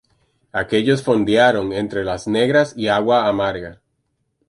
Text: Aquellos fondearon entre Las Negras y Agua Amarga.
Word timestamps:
Aquellos 0.61 1.03
fondearon 1.09 1.71
entre 1.73 2.03
Las 2.03 2.27
Negras 2.27 2.73
y 2.75 2.87
Agua 2.87 3.27
Amarga. 3.27 3.83